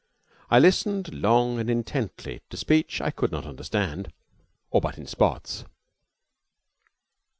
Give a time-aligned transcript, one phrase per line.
[0.49, 4.11] I listened long and intently to speech I could not understand
[4.71, 5.63] or but in spots.